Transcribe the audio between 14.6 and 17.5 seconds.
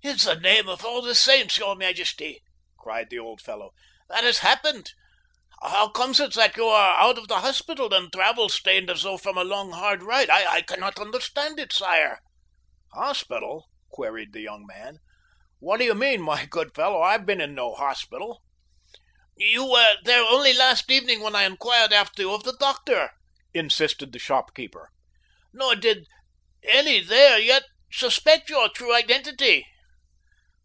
man. "What do you mean, my good fellow? I have been